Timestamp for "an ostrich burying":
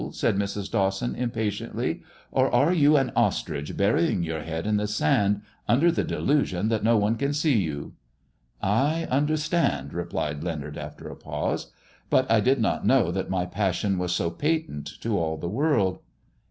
2.97-4.23